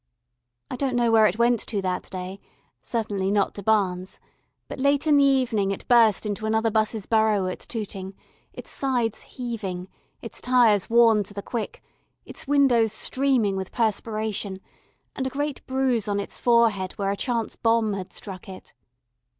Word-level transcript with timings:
I 0.71 0.77
don't 0.77 0.95
know 0.95 1.11
where 1.11 1.27
it 1.27 1.37
went 1.37 1.59
to 1.67 1.79
that 1.83 2.09
day, 2.09 2.39
certainly 2.81 3.29
not 3.29 3.53
to 3.53 3.61
Barnes, 3.61 4.19
but 4.67 4.79
late 4.79 5.05
in 5.05 5.17
the 5.17 5.23
evening 5.23 5.69
it 5.69 5.87
burst 5.87 6.25
into 6.25 6.47
another 6.47 6.71
'bus's 6.71 7.05
burrow 7.05 7.45
at 7.45 7.59
Tooting, 7.59 8.15
its 8.51 8.71
sides 8.71 9.21
heaving, 9.21 9.87
its 10.19 10.41
tyres 10.41 10.89
worn 10.89 11.21
to 11.25 11.35
the 11.35 11.43
quick, 11.43 11.83
its 12.25 12.47
windows 12.47 12.91
streaming 12.91 13.55
with 13.55 13.71
perspiration, 13.71 14.59
and 15.15 15.27
a 15.27 15.29
great 15.29 15.63
bruise 15.67 16.07
on 16.07 16.19
its 16.19 16.39
forehead 16.39 16.93
where 16.93 17.11
a 17.11 17.15
chance 17.15 17.55
bomb 17.55 17.93
had 17.93 18.11
struck 18.11 18.49
it. 18.49 18.73